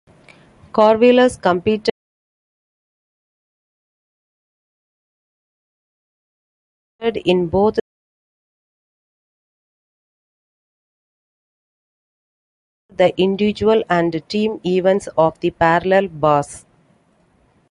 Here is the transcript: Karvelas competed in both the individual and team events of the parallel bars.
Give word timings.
Karvelas 0.73 1.39
competed 1.39 1.91
in 7.23 7.45
both 7.45 7.77
the 12.89 13.13
individual 13.21 13.83
and 13.91 14.27
team 14.27 14.59
events 14.65 15.07
of 15.15 15.39
the 15.41 15.51
parallel 15.51 16.07
bars. 16.07 16.65